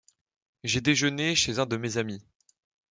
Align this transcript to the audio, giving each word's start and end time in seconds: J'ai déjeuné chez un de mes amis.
J'ai 0.63 0.81
déjeuné 0.81 1.35
chez 1.35 1.59
un 1.59 1.67
de 1.67 1.77
mes 1.77 1.97
amis. 1.97 2.23